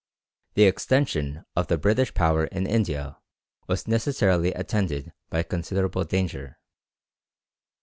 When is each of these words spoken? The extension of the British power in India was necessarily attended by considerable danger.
The 0.55 0.63
extension 0.63 1.45
of 1.55 1.67
the 1.67 1.77
British 1.77 2.15
power 2.15 2.45
in 2.45 2.65
India 2.65 3.17
was 3.67 3.87
necessarily 3.87 4.51
attended 4.51 5.13
by 5.29 5.43
considerable 5.43 6.05
danger. 6.05 6.57